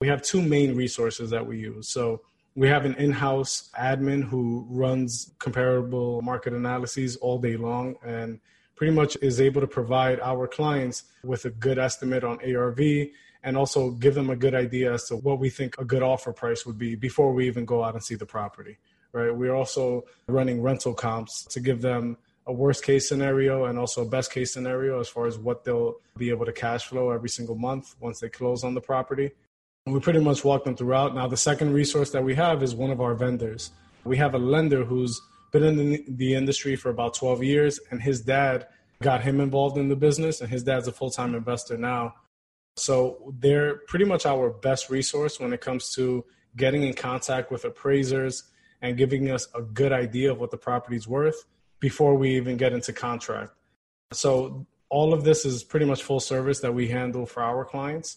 We 0.00 0.08
have 0.08 0.22
two 0.22 0.40
main 0.40 0.76
resources 0.76 1.30
that 1.30 1.46
we 1.46 1.58
use. 1.58 1.88
So 1.88 2.22
we 2.54 2.68
have 2.68 2.84
an 2.84 2.94
in-house 2.94 3.70
admin 3.78 4.24
who 4.24 4.66
runs 4.68 5.32
comparable 5.38 6.22
market 6.22 6.52
analyses 6.52 7.16
all 7.16 7.38
day 7.38 7.56
long 7.56 7.96
and 8.04 8.40
pretty 8.76 8.92
much 8.92 9.16
is 9.20 9.40
able 9.40 9.60
to 9.60 9.66
provide 9.66 10.20
our 10.20 10.46
clients 10.46 11.04
with 11.24 11.44
a 11.44 11.50
good 11.50 11.78
estimate 11.78 12.24
on 12.24 12.38
ARV 12.44 12.80
and 13.42 13.56
also 13.56 13.90
give 13.90 14.14
them 14.14 14.30
a 14.30 14.36
good 14.36 14.54
idea 14.54 14.92
as 14.92 15.04
to 15.08 15.16
what 15.16 15.38
we 15.38 15.50
think 15.50 15.76
a 15.78 15.84
good 15.84 16.02
offer 16.02 16.32
price 16.32 16.64
would 16.64 16.78
be 16.78 16.94
before 16.94 17.32
we 17.32 17.46
even 17.46 17.64
go 17.64 17.84
out 17.84 17.94
and 17.94 18.02
see 18.02 18.14
the 18.14 18.26
property. 18.26 18.78
Right? 19.12 19.34
We're 19.34 19.54
also 19.54 20.04
running 20.26 20.62
rental 20.62 20.94
comps 20.94 21.44
to 21.46 21.60
give 21.60 21.80
them 21.80 22.16
a 22.48 22.52
worst 22.52 22.82
case 22.82 23.06
scenario 23.06 23.66
and 23.66 23.78
also 23.78 24.02
a 24.02 24.08
best 24.08 24.32
case 24.32 24.52
scenario 24.52 24.98
as 24.98 25.08
far 25.08 25.26
as 25.26 25.38
what 25.38 25.64
they'll 25.64 25.96
be 26.16 26.30
able 26.30 26.46
to 26.46 26.52
cash 26.52 26.86
flow 26.86 27.10
every 27.10 27.28
single 27.28 27.54
month 27.54 27.94
once 28.00 28.20
they 28.20 28.28
close 28.30 28.64
on 28.64 28.74
the 28.74 28.80
property. 28.80 29.30
And 29.84 29.94
we 29.94 30.00
pretty 30.00 30.20
much 30.20 30.44
walk 30.44 30.64
them 30.64 30.74
throughout. 30.74 31.14
Now, 31.14 31.28
the 31.28 31.36
second 31.36 31.74
resource 31.74 32.10
that 32.10 32.24
we 32.24 32.34
have 32.34 32.62
is 32.62 32.74
one 32.74 32.90
of 32.90 33.02
our 33.02 33.14
vendors. 33.14 33.70
We 34.04 34.16
have 34.16 34.34
a 34.34 34.38
lender 34.38 34.82
who's 34.82 35.20
been 35.52 35.62
in 35.62 36.16
the, 36.16 36.34
industry 36.34 36.74
for 36.74 36.88
about 36.88 37.14
12 37.14 37.42
years, 37.42 37.80
and 37.90 38.02
his 38.02 38.22
dad 38.22 38.66
got 39.02 39.22
him 39.22 39.40
involved 39.40 39.76
in 39.76 39.88
the 39.88 39.96
business, 39.96 40.40
and 40.40 40.50
his 40.50 40.62
dad's 40.62 40.88
a 40.88 40.92
full 40.92 41.10
time 41.10 41.34
investor 41.34 41.76
now. 41.76 42.14
So 42.76 43.34
they're 43.38 43.76
pretty 43.88 44.04
much 44.06 44.24
our 44.24 44.50
best 44.50 44.88
resource 44.88 45.38
when 45.38 45.52
it 45.52 45.60
comes 45.60 45.92
to 45.94 46.24
getting 46.56 46.82
in 46.82 46.94
contact 46.94 47.50
with 47.50 47.64
appraisers 47.64 48.44
and 48.80 48.96
giving 48.96 49.30
us 49.30 49.48
a 49.54 49.60
good 49.60 49.92
idea 49.92 50.30
of 50.32 50.38
what 50.38 50.50
the 50.50 50.56
property's 50.56 51.06
worth 51.06 51.44
before 51.80 52.14
we 52.14 52.36
even 52.36 52.56
get 52.56 52.72
into 52.72 52.92
contract. 52.92 53.52
So 54.12 54.66
all 54.88 55.12
of 55.12 55.24
this 55.24 55.44
is 55.44 55.62
pretty 55.62 55.86
much 55.86 56.02
full 56.02 56.20
service 56.20 56.60
that 56.60 56.72
we 56.72 56.88
handle 56.88 57.26
for 57.26 57.42
our 57.42 57.64
clients. 57.64 58.16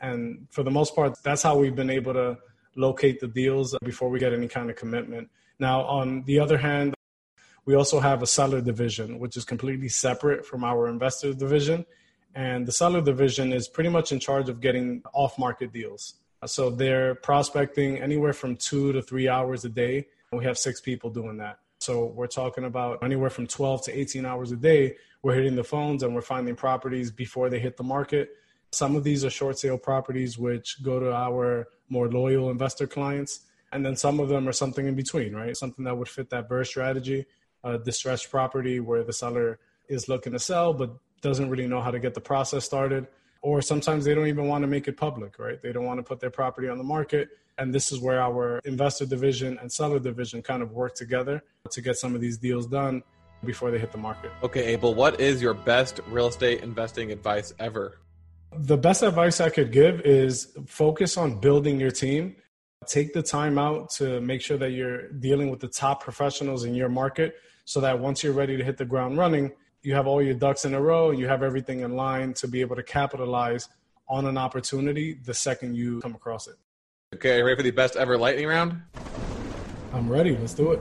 And 0.00 0.46
for 0.50 0.62
the 0.62 0.70
most 0.70 0.94
part, 0.94 1.20
that's 1.22 1.42
how 1.42 1.58
we've 1.58 1.74
been 1.74 1.90
able 1.90 2.14
to 2.14 2.38
locate 2.76 3.20
the 3.20 3.26
deals 3.26 3.76
before 3.84 4.08
we 4.08 4.18
get 4.18 4.32
any 4.32 4.48
kind 4.48 4.70
of 4.70 4.76
commitment. 4.76 5.28
Now, 5.58 5.82
on 5.82 6.22
the 6.24 6.38
other 6.38 6.56
hand, 6.56 6.94
we 7.64 7.74
also 7.74 7.98
have 8.00 8.22
a 8.22 8.26
seller 8.26 8.60
division, 8.60 9.18
which 9.18 9.36
is 9.36 9.44
completely 9.44 9.88
separate 9.88 10.46
from 10.46 10.64
our 10.64 10.88
investor 10.88 11.34
division. 11.34 11.84
And 12.34 12.66
the 12.66 12.72
seller 12.72 13.00
division 13.00 13.52
is 13.52 13.68
pretty 13.68 13.90
much 13.90 14.12
in 14.12 14.20
charge 14.20 14.48
of 14.48 14.60
getting 14.60 15.02
off 15.12 15.38
market 15.38 15.72
deals. 15.72 16.14
So 16.46 16.70
they're 16.70 17.16
prospecting 17.16 17.98
anywhere 17.98 18.32
from 18.32 18.56
two 18.56 18.92
to 18.92 19.02
three 19.02 19.28
hours 19.28 19.64
a 19.64 19.68
day. 19.68 20.06
We 20.32 20.44
have 20.44 20.56
six 20.56 20.80
people 20.80 21.10
doing 21.10 21.38
that. 21.38 21.58
So 21.78 22.06
we're 22.06 22.26
talking 22.26 22.64
about 22.64 23.02
anywhere 23.02 23.30
from 23.30 23.46
12 23.46 23.84
to 23.84 23.98
18 23.98 24.26
hours 24.26 24.52
a 24.52 24.56
day. 24.56 24.96
We're 25.22 25.34
hitting 25.34 25.56
the 25.56 25.64
phones 25.64 26.02
and 26.02 26.14
we're 26.14 26.22
finding 26.22 26.56
properties 26.56 27.10
before 27.10 27.48
they 27.48 27.58
hit 27.58 27.76
the 27.76 27.84
market. 27.84 28.30
Some 28.72 28.96
of 28.96 29.04
these 29.04 29.24
are 29.24 29.30
short 29.30 29.58
sale 29.58 29.78
properties, 29.78 30.38
which 30.38 30.82
go 30.82 31.00
to 31.00 31.12
our 31.12 31.68
more 31.88 32.08
loyal 32.08 32.50
investor 32.50 32.86
clients. 32.86 33.40
And 33.72 33.84
then 33.84 33.96
some 33.96 34.20
of 34.20 34.28
them 34.28 34.48
are 34.48 34.52
something 34.52 34.86
in 34.86 34.94
between, 34.94 35.34
right? 35.34 35.56
Something 35.56 35.84
that 35.84 35.96
would 35.96 36.08
fit 36.08 36.30
that 36.30 36.48
BRRRR 36.48 36.66
strategy, 36.66 37.26
a 37.64 37.78
distressed 37.78 38.30
property 38.30 38.80
where 38.80 39.04
the 39.04 39.12
seller 39.12 39.58
is 39.88 40.08
looking 40.08 40.32
to 40.32 40.38
sell 40.38 40.74
but 40.74 40.96
doesn't 41.20 41.50
really 41.50 41.66
know 41.66 41.80
how 41.80 41.90
to 41.90 41.98
get 41.98 42.14
the 42.14 42.20
process 42.20 42.64
started. 42.64 43.06
Or 43.40 43.62
sometimes 43.62 44.04
they 44.04 44.14
don't 44.14 44.26
even 44.26 44.48
want 44.48 44.62
to 44.62 44.68
make 44.68 44.88
it 44.88 44.96
public, 44.96 45.38
right? 45.38 45.60
They 45.62 45.72
don't 45.72 45.84
want 45.84 45.98
to 45.98 46.02
put 46.02 46.20
their 46.20 46.30
property 46.30 46.68
on 46.68 46.78
the 46.78 46.84
market. 46.84 47.28
And 47.56 47.74
this 47.74 47.92
is 47.92 48.00
where 48.00 48.20
our 48.20 48.60
investor 48.64 49.06
division 49.06 49.58
and 49.60 49.70
seller 49.70 49.98
division 49.98 50.42
kind 50.42 50.62
of 50.62 50.72
work 50.72 50.94
together 50.94 51.42
to 51.70 51.80
get 51.80 51.96
some 51.96 52.14
of 52.14 52.20
these 52.20 52.38
deals 52.38 52.66
done 52.66 53.02
before 53.44 53.70
they 53.70 53.78
hit 53.78 53.92
the 53.92 53.98
market. 53.98 54.30
Okay, 54.42 54.64
Abel, 54.66 54.94
what 54.94 55.20
is 55.20 55.40
your 55.40 55.54
best 55.54 56.00
real 56.08 56.28
estate 56.28 56.62
investing 56.62 57.12
advice 57.12 57.52
ever? 57.58 57.98
The 58.56 58.76
best 58.76 59.02
advice 59.02 59.40
I 59.40 59.50
could 59.50 59.72
give 59.72 60.00
is 60.02 60.56
focus 60.66 61.16
on 61.16 61.38
building 61.38 61.78
your 61.78 61.90
team. 61.90 62.36
Take 62.86 63.12
the 63.12 63.22
time 63.22 63.58
out 63.58 63.90
to 63.90 64.20
make 64.20 64.40
sure 64.40 64.56
that 64.56 64.70
you're 64.70 65.08
dealing 65.12 65.50
with 65.50 65.60
the 65.60 65.68
top 65.68 66.02
professionals 66.02 66.64
in 66.64 66.74
your 66.74 66.88
market 66.88 67.36
so 67.64 67.80
that 67.80 67.98
once 67.98 68.22
you're 68.22 68.32
ready 68.32 68.56
to 68.56 68.64
hit 68.64 68.78
the 68.78 68.84
ground 68.84 69.18
running, 69.18 69.52
you 69.82 69.94
have 69.94 70.06
all 70.06 70.22
your 70.22 70.34
ducks 70.34 70.64
in 70.64 70.74
a 70.74 70.80
row 70.80 71.10
and 71.10 71.18
you 71.18 71.28
have 71.28 71.42
everything 71.42 71.80
in 71.80 71.94
line 71.94 72.34
to 72.34 72.48
be 72.48 72.60
able 72.60 72.76
to 72.76 72.82
capitalize 72.82 73.68
on 74.08 74.26
an 74.26 74.38
opportunity 74.38 75.14
the 75.24 75.34
second 75.34 75.76
you 75.76 76.00
come 76.00 76.14
across 76.14 76.48
it. 76.48 76.56
Okay, 77.14 77.42
ready 77.42 77.56
for 77.56 77.62
the 77.62 77.70
best 77.70 77.96
ever 77.96 78.18
lightning 78.18 78.46
round? 78.46 78.82
I'm 79.92 80.08
ready. 80.08 80.36
Let's 80.36 80.54
do 80.54 80.72
it. 80.72 80.80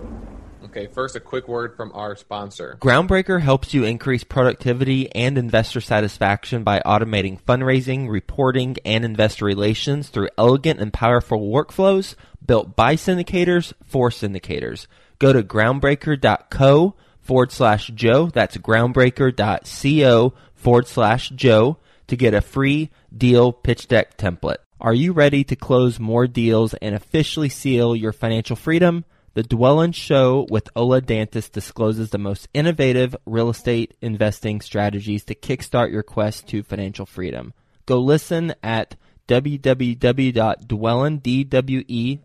Okay, 0.66 0.88
first, 0.88 1.16
a 1.16 1.20
quick 1.20 1.48
word 1.48 1.78
from 1.78 1.92
our 1.94 2.16
sponsor. 2.18 2.78
Groundbreaker 2.82 3.42
helps 3.42 3.74
you 3.74 3.86
increase 3.86 4.26
productivity 4.26 5.14
and 5.16 5.38
investor 5.38 5.80
satisfaction 5.80 6.64
by 6.64 6.82
automating 6.82 7.42
fundraising, 7.42 8.10
reporting, 8.10 8.76
and 8.84 9.06
investor 9.06 9.46
relations 9.46 10.10
through 10.10 10.30
elegant 10.38 10.82
and 10.82 10.92
powerful 10.92 11.40
workflows 11.40 12.16
built 12.46 12.76
by 12.76 12.96
syndicators 12.96 13.72
for 13.86 14.10
syndicators. 14.10 14.88
Go 15.20 15.32
to 15.32 15.42
groundbreaker.co 15.42 16.96
forward 17.28 17.52
slash 17.52 17.88
Joe. 17.88 18.32
That's 18.34 18.58
groundbreaker.co 18.58 20.34
forward 20.56 20.88
slash 20.88 21.30
Joe 21.30 21.78
to 22.08 22.16
get 22.16 22.34
a 22.34 22.42
free 22.42 22.90
deal 23.16 23.52
pitch 23.52 23.88
deck 23.88 24.18
template. 24.18 24.58
Are 24.80 24.94
you 24.94 25.12
ready 25.12 25.44
to 25.44 25.56
close 25.56 26.00
more 26.00 26.26
deals 26.28 26.74
and 26.76 26.96
officially 26.96 27.50
seal 27.50 27.96
your 27.96 28.14
financial 28.14 28.56
freedom? 28.56 29.06
The 29.34 29.44
Dwellynn 29.44 29.94
Show 29.94 30.48
with 30.50 30.70
Ola 30.76 31.02
Dantis 31.02 31.52
discloses 31.52 32.10
the 32.10 32.18
most 32.18 32.48
innovative 32.54 33.16
real 33.26 33.50
estate 33.50 33.96
investing 34.02 34.62
strategies 34.62 35.26
to 35.26 35.36
kickstart 35.36 35.92
your 35.92 36.02
quest 36.02 36.48
to 36.48 36.64
financial 36.64 37.06
freedom. 37.06 37.54
Go 37.86 38.00
listen 38.00 38.56
at 38.64 38.96
www.dwellynn, 39.28 41.22
D-W-E-L-L-Y-N-N 41.22 42.22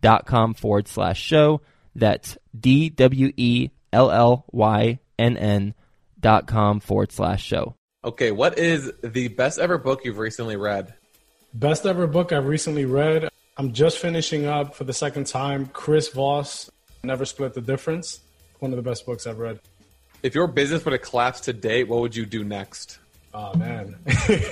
dot 0.00 0.26
com 0.26 0.54
forward 0.54 0.88
slash 0.88 1.20
show. 1.20 1.60
That's 1.96 2.38
D-W-E-L-L-Y-N-N 2.58 3.74
dot 6.20 6.46
com 6.46 6.80
forward 6.80 7.12
slash 7.12 7.42
show. 7.42 7.74
Okay, 8.04 8.30
what 8.30 8.58
is 8.58 8.92
the 9.02 9.28
best 9.28 9.58
ever 9.58 9.78
book 9.78 10.04
you've 10.04 10.18
recently 10.18 10.56
read? 10.56 10.94
Best 11.54 11.86
ever 11.86 12.06
book 12.06 12.32
I've 12.32 12.46
recently 12.46 12.84
read. 12.84 13.30
I'm 13.56 13.72
just 13.72 13.98
finishing 13.98 14.44
up 14.44 14.74
for 14.74 14.84
the 14.84 14.92
second 14.92 15.26
time 15.26 15.66
Chris 15.72 16.10
Voss, 16.10 16.70
Never 17.02 17.24
Split 17.24 17.54
the 17.54 17.62
Difference. 17.62 18.20
One 18.58 18.72
of 18.72 18.76
the 18.76 18.82
best 18.82 19.06
books 19.06 19.26
I've 19.26 19.38
read. 19.38 19.58
If 20.22 20.34
your 20.34 20.46
business 20.46 20.84
were 20.84 20.90
to 20.90 20.98
collapse 20.98 21.40
today, 21.40 21.84
what 21.84 22.00
would 22.00 22.14
you 22.14 22.26
do 22.26 22.44
next? 22.44 22.98
Oh, 23.32 23.54
man. 23.56 23.96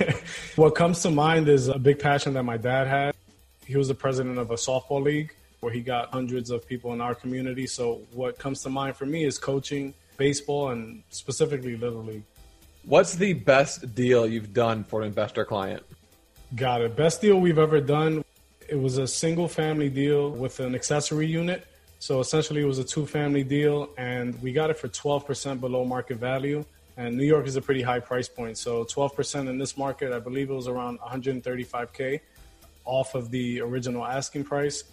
what 0.56 0.74
comes 0.74 1.02
to 1.02 1.10
mind 1.10 1.48
is 1.48 1.68
a 1.68 1.78
big 1.78 1.98
passion 1.98 2.34
that 2.34 2.44
my 2.44 2.56
dad 2.56 2.86
had. 2.86 3.14
He 3.66 3.76
was 3.76 3.88
the 3.88 3.94
president 3.94 4.38
of 4.38 4.50
a 4.50 4.54
softball 4.54 5.02
league 5.02 5.34
where 5.64 5.72
he 5.72 5.80
got 5.80 6.12
hundreds 6.12 6.50
of 6.50 6.68
people 6.68 6.92
in 6.92 7.00
our 7.00 7.14
community. 7.14 7.66
So, 7.66 8.02
what 8.12 8.38
comes 8.38 8.62
to 8.64 8.68
mind 8.68 8.96
for 8.96 9.06
me 9.06 9.24
is 9.24 9.38
coaching 9.38 9.94
baseball 10.18 10.68
and 10.68 11.02
specifically 11.08 11.74
Little 11.74 12.04
League. 12.04 12.22
What's 12.84 13.14
the 13.14 13.32
best 13.32 13.94
deal 13.94 14.26
you've 14.26 14.52
done 14.52 14.84
for 14.84 15.00
an 15.00 15.06
investor 15.06 15.46
client? 15.46 15.82
Got 16.54 16.82
it. 16.82 16.94
Best 16.94 17.22
deal 17.22 17.40
we've 17.40 17.58
ever 17.58 17.80
done. 17.80 18.22
It 18.68 18.78
was 18.78 18.98
a 18.98 19.08
single 19.08 19.48
family 19.48 19.88
deal 19.88 20.30
with 20.30 20.60
an 20.60 20.74
accessory 20.74 21.26
unit. 21.26 21.66
So 21.98 22.20
essentially, 22.20 22.60
it 22.60 22.66
was 22.66 22.78
a 22.78 22.84
two 22.84 23.06
family 23.06 23.42
deal, 23.42 23.88
and 23.96 24.40
we 24.42 24.52
got 24.52 24.68
it 24.68 24.76
for 24.76 24.88
12% 24.88 25.60
below 25.60 25.86
market 25.86 26.18
value. 26.18 26.62
And 26.98 27.16
New 27.16 27.24
York 27.24 27.46
is 27.46 27.56
a 27.56 27.62
pretty 27.62 27.80
high 27.80 28.00
price 28.00 28.28
point. 28.28 28.58
So 28.58 28.84
12% 28.84 29.48
in 29.48 29.56
this 29.56 29.78
market, 29.78 30.12
I 30.12 30.18
believe 30.18 30.50
it 30.50 30.54
was 30.54 30.68
around 30.68 31.00
135K 31.00 32.20
off 32.84 33.14
of 33.14 33.30
the 33.30 33.60
original 33.60 34.04
asking 34.04 34.44
price. 34.44 34.84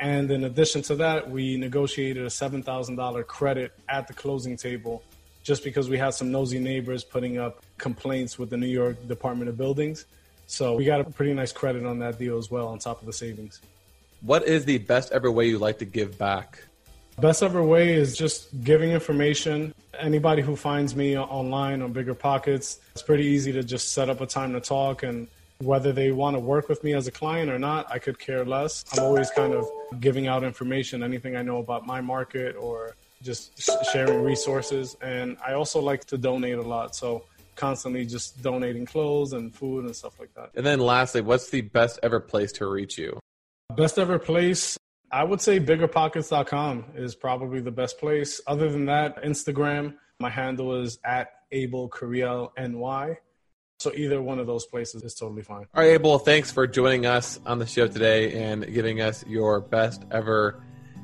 And 0.00 0.30
in 0.30 0.44
addition 0.44 0.82
to 0.82 0.96
that, 0.96 1.30
we 1.30 1.56
negotiated 1.56 2.24
a 2.24 2.28
$7,000 2.28 3.26
credit 3.26 3.72
at 3.88 4.08
the 4.08 4.14
closing 4.14 4.56
table 4.56 5.02
just 5.42 5.62
because 5.62 5.88
we 5.88 5.98
had 5.98 6.14
some 6.14 6.32
nosy 6.32 6.58
neighbors 6.58 7.04
putting 7.04 7.38
up 7.38 7.62
complaints 7.78 8.38
with 8.38 8.50
the 8.50 8.56
New 8.56 8.66
York 8.66 9.06
Department 9.06 9.48
of 9.48 9.56
Buildings. 9.56 10.06
So 10.46 10.74
we 10.74 10.84
got 10.84 11.00
a 11.00 11.04
pretty 11.04 11.34
nice 11.34 11.52
credit 11.52 11.86
on 11.86 11.98
that 12.00 12.18
deal 12.18 12.38
as 12.38 12.50
well, 12.50 12.68
on 12.68 12.78
top 12.78 13.00
of 13.00 13.06
the 13.06 13.12
savings. 13.12 13.60
What 14.20 14.44
is 14.44 14.64
the 14.64 14.78
best 14.78 15.12
ever 15.12 15.30
way 15.30 15.46
you 15.48 15.58
like 15.58 15.78
to 15.78 15.84
give 15.84 16.18
back? 16.18 16.64
Best 17.20 17.42
ever 17.42 17.62
way 17.62 17.94
is 17.94 18.16
just 18.16 18.64
giving 18.64 18.90
information. 18.90 19.72
Anybody 19.98 20.42
who 20.42 20.56
finds 20.56 20.96
me 20.96 21.16
online 21.16 21.80
on 21.82 21.92
Bigger 21.92 22.14
Pockets, 22.14 22.80
it's 22.92 23.02
pretty 23.02 23.24
easy 23.26 23.52
to 23.52 23.62
just 23.62 23.92
set 23.92 24.10
up 24.10 24.20
a 24.20 24.26
time 24.26 24.52
to 24.54 24.60
talk. 24.60 25.02
And 25.02 25.28
whether 25.58 25.92
they 25.92 26.10
want 26.10 26.36
to 26.36 26.40
work 26.40 26.68
with 26.68 26.82
me 26.84 26.94
as 26.94 27.06
a 27.06 27.12
client 27.12 27.50
or 27.50 27.58
not, 27.58 27.90
I 27.90 27.98
could 27.98 28.18
care 28.18 28.44
less. 28.44 28.84
I'm 28.92 29.04
always 29.04 29.30
kind 29.30 29.54
of 29.54 29.68
giving 30.00 30.26
out 30.26 30.42
information, 30.42 31.02
anything 31.02 31.36
I 31.36 31.42
know 31.42 31.58
about 31.58 31.86
my 31.86 32.00
market 32.00 32.56
or 32.56 32.96
just 33.22 33.70
sharing 33.92 34.22
resources. 34.22 34.96
And 35.00 35.36
I 35.44 35.54
also 35.54 35.80
like 35.80 36.04
to 36.06 36.18
donate 36.18 36.58
a 36.58 36.62
lot. 36.62 36.94
So 36.94 37.24
constantly 37.56 38.04
just 38.04 38.42
donating 38.42 38.84
clothes 38.84 39.32
and 39.32 39.54
food 39.54 39.84
and 39.84 39.94
stuff 39.94 40.18
like 40.18 40.34
that. 40.34 40.50
And 40.54 40.66
then 40.66 40.80
lastly, 40.80 41.20
what's 41.20 41.50
the 41.50 41.62
best 41.62 42.00
ever 42.02 42.20
place 42.20 42.52
to 42.52 42.66
reach 42.66 42.98
you? 42.98 43.18
Best 43.76 43.98
ever 43.98 44.18
place, 44.18 44.76
I 45.10 45.24
would 45.24 45.40
say 45.40 45.60
biggerpockets.com 45.60 46.86
is 46.96 47.14
probably 47.14 47.60
the 47.60 47.70
best 47.70 47.98
place. 47.98 48.40
Other 48.46 48.70
than 48.70 48.86
that, 48.86 49.22
Instagram, 49.22 49.94
my 50.18 50.28
handle 50.28 50.80
is 50.80 50.98
at 51.04 51.32
Abel 51.52 51.88
NY. 52.58 53.18
So 53.80 53.92
either 53.94 54.22
one 54.22 54.38
of 54.38 54.46
those 54.46 54.66
places 54.66 55.02
is 55.02 55.14
totally 55.14 55.42
fine. 55.42 55.66
All 55.74 55.82
right, 55.82 55.92
Abel, 55.92 56.18
thanks 56.18 56.50
for 56.50 56.66
joining 56.66 57.06
us 57.06 57.40
on 57.44 57.58
the 57.58 57.66
show 57.66 57.86
today 57.86 58.44
and 58.44 58.66
giving 58.72 59.00
us 59.00 59.24
your 59.26 59.60
best 59.60 60.04
ever 60.10 60.62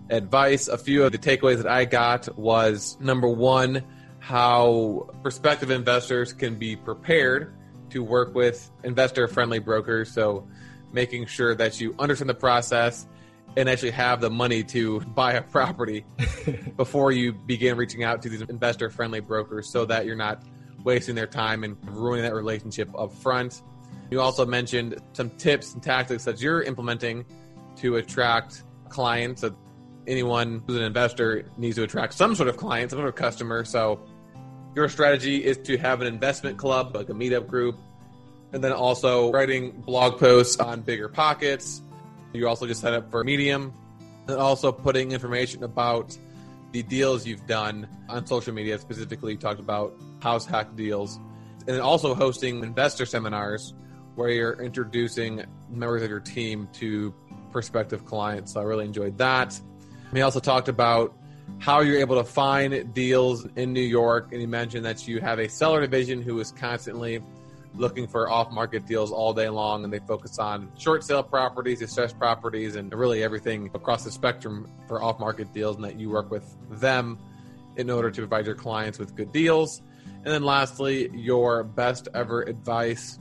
advice. 0.09 0.69
A 0.69 0.79
few 0.79 1.05
of 1.05 1.13
the 1.13 1.19
takeaways 1.19 1.59
that 1.59 1.67
I 1.67 1.85
got 1.85 2.39
was 2.39 2.97
number 3.01 3.29
one, 3.29 3.85
how 4.19 5.11
prospective 5.23 5.71
investors 5.71 6.33
can 6.33 6.57
be 6.57 6.77
prepared 6.77 7.55
to 7.91 8.03
work 8.03 8.35
with 8.35 8.71
investor 8.85 9.27
friendly 9.29 9.59
brokers. 9.59 10.13
So 10.13 10.47
making 10.93 11.27
sure 11.27 11.55
that 11.55 11.81
you 11.81 11.95
understand 11.99 12.31
the 12.31 12.35
process 12.35 13.07
and 13.57 13.69
actually 13.69 13.91
have 13.91 14.21
the 14.21 14.31
money 14.31 14.63
to 14.63 15.01
buy 15.15 15.33
a 15.33 15.43
property 15.43 16.05
before 16.77 17.13
you 17.13 17.33
begin 17.33 17.77
reaching 17.77 18.05
out 18.05 18.23
to 18.23 18.29
these 18.29 18.43
investor 18.43 18.91
friendly 18.91 19.21
brokers 19.21 19.69
so 19.69 19.85
that 19.85 20.07
you're 20.07 20.17
not 20.17 20.45
wasting 20.85 21.15
their 21.15 21.27
time 21.27 21.65
and 21.65 21.77
ruining 21.89 22.25
that 22.25 22.35
relationship 22.35 22.89
up 22.99 23.13
front. 23.13 23.63
You 24.11 24.21
also 24.21 24.45
mentioned 24.45 25.01
some 25.13 25.31
tips 25.31 25.75
and 25.75 25.83
tactics 25.83 26.25
that 26.25 26.41
you're 26.41 26.63
implementing 26.63 27.25
to 27.77 27.97
attract 27.97 28.65
clients. 28.89 29.43
That 29.43 29.55
anyone 30.07 30.63
who's 30.67 30.77
an 30.77 30.83
investor 30.83 31.45
needs 31.57 31.77
to 31.77 31.85
attract 31.85 32.15
some 32.15 32.35
sort 32.35 32.49
of 32.49 32.57
client, 32.57 32.91
some 32.91 32.99
sort 32.99 33.09
of 33.09 33.15
customer. 33.15 33.65
So 33.65 34.01
your 34.75 34.89
strategy 34.89 35.45
is 35.45 35.59
to 35.59 35.77
have 35.79 36.01
an 36.01 36.07
investment 36.07 36.59
club, 36.59 36.95
like 36.97 37.09
a 37.09 37.13
meetup 37.13 37.47
group, 37.47 37.79
and 38.53 38.63
then 38.65 38.73
also 38.73 39.31
writing 39.31 39.71
blog 39.71 40.19
posts 40.19 40.57
on 40.57 40.81
bigger 40.81 41.09
pockets. 41.09 41.83
You 42.33 42.49
also 42.49 42.67
just 42.67 42.81
set 42.81 42.95
up 42.95 43.11
for 43.11 43.23
Medium, 43.25 43.73
and 44.27 44.37
also 44.37 44.73
putting 44.73 45.13
information 45.13 45.65
about 45.65 46.17
the 46.73 46.83
deals 46.83 47.27
you've 47.27 47.47
done 47.47 47.89
on 48.09 48.27
social 48.27 48.55
media. 48.55 48.79
Specifically, 48.79 49.33
you 49.33 49.39
talked 49.39 49.61
about 49.61 49.95
house 50.23 50.47
hack 50.47 50.77
deals, 50.77 51.17
and 51.17 51.69
then 51.69 51.81
also 51.81 52.15
hosting 52.15 52.63
investor 52.63 53.07
seminars 53.07 53.75
where 54.15 54.31
you're 54.31 54.63
introducing 54.63 55.45
members 55.69 56.03
of 56.03 56.11
your 56.11 56.21
team 56.21 56.69
to 56.75 57.15
prospective 57.51 58.05
clients. 58.05 58.53
So 58.53 58.61
I 58.61 58.65
really 58.65 58.85
enjoyed 58.85 59.19
that. 59.19 59.61
We 60.13 60.23
also 60.23 60.41
talked 60.41 60.69
about 60.69 61.15
how 61.59 61.81
you're 61.81 61.99
able 61.99 62.17
to 62.17 62.25
find 62.25 62.93
deals 62.95 63.47
in 63.57 63.73
New 63.73 63.81
York, 63.81 64.33
and 64.33 64.41
you 64.41 64.49
mentioned 64.49 64.85
that 64.85 65.07
you 65.07 65.21
have 65.21 65.39
a 65.39 65.49
seller 65.49 65.81
division 65.81 66.23
who 66.23 66.39
is 66.41 66.53
constantly 66.53 67.21
looking 67.75 68.07
for 68.07 68.29
off-market 68.31 68.87
deals 68.87 69.13
all 69.13 69.33
day 69.33 69.49
long, 69.49 69.85
and 69.85 69.93
they 69.93 70.01
focus 70.01 70.39
on 70.39 70.71
short 70.79 71.05
sale 71.05 71.23
properties, 71.23 71.79
distressed 71.79 72.19
properties, 72.19 72.77
and 72.77 72.93
really 72.93 73.23
everything 73.23 73.71
across 73.75 74.05
the 74.05 74.11
spectrum 74.11 74.69
for 74.89 75.03
off-market 75.03 75.53
deals, 75.53 75.77
and 75.77 75.85
that 75.85 75.99
you 75.99 76.11
work 76.11 76.31
with 76.31 76.57
them 76.81 77.19
in 77.77 77.89
order 77.89 78.11
to 78.11 78.21
provide 78.23 78.47
your 78.47 78.55
clients 78.55 78.99
with 78.99 79.15
good 79.15 79.33
deals. 79.33 79.83
And 80.05 80.27
then 80.27 80.43
lastly, 80.43 81.11
your 81.15 81.63
best 81.63 82.09
ever 82.15 82.43
advice, 82.43 83.19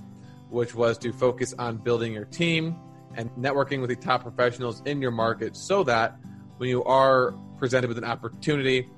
which 0.50 0.74
was 0.74 0.98
to 1.00 1.14
focus 1.14 1.54
on 1.58 1.78
building 1.78 2.14
your 2.14 2.26
team 2.26 2.76
and 3.16 3.30
networking 3.36 3.82
with 3.82 3.90
the 3.90 3.96
top 3.96 4.24
professionals 4.24 4.82
in 4.86 5.02
your 5.02 5.12
market 5.12 5.56
so 5.56 5.84
that 5.84 6.18
when 6.58 6.70
you 6.70 6.84
are 6.84 7.34
presented 7.58 7.88
with 7.88 7.98
an 7.98 8.04
opportunity, 8.04 8.90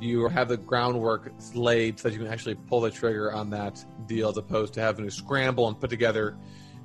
you 0.00 0.28
have 0.28 0.48
the 0.48 0.56
groundwork 0.56 1.32
laid 1.54 1.98
so 1.98 2.08
that 2.08 2.14
you 2.14 2.20
can 2.20 2.32
actually 2.32 2.54
pull 2.54 2.80
the 2.80 2.90
trigger 2.90 3.32
on 3.32 3.50
that 3.50 3.84
deal 4.06 4.28
as 4.28 4.36
opposed 4.36 4.74
to 4.74 4.80
having 4.80 5.04
to 5.04 5.10
scramble 5.10 5.68
and 5.68 5.78
put 5.80 5.90
together 5.90 6.36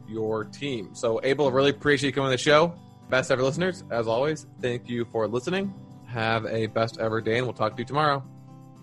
your 0.07 0.45
team. 0.45 0.93
So, 0.93 1.19
Abel, 1.23 1.51
really 1.51 1.69
appreciate 1.69 2.09
you 2.09 2.13
coming 2.13 2.27
on 2.27 2.31
the 2.31 2.37
show. 2.37 2.75
Best 3.09 3.31
ever 3.31 3.43
listeners, 3.43 3.83
as 3.91 4.07
always, 4.07 4.47
thank 4.61 4.89
you 4.89 5.05
for 5.05 5.27
listening. 5.27 5.73
Have 6.07 6.45
a 6.45 6.67
best 6.67 6.99
ever 6.99 7.21
day, 7.21 7.37
and 7.37 7.45
we'll 7.45 7.53
talk 7.53 7.75
to 7.75 7.81
you 7.81 7.85
tomorrow. 7.85 8.23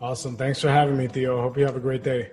Awesome. 0.01 0.37
Thanks 0.37 0.61
for 0.61 0.69
having 0.69 0.97
me, 0.97 1.09
Theo. 1.09 1.41
Hope 1.41 1.59
you 1.59 1.65
have 1.65 1.77
a 1.77 1.81
great 1.81 2.03
day. 2.03 2.31